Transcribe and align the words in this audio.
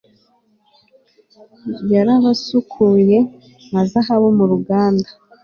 yarabasukuye 1.93 3.17
nka 3.69 3.81
zahabu 3.91 4.27
mu 4.37 4.45
ruganda 4.51 5.09